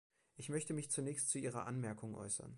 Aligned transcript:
Ich 0.35 0.49
möchte 0.49 0.73
mich 0.73 0.89
zunächst 0.89 1.29
zu 1.29 1.37
Ihrer 1.37 1.67
Anmerkung 1.67 2.15
äußern. 2.15 2.49